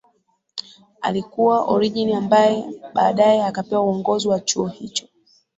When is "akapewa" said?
3.43-3.81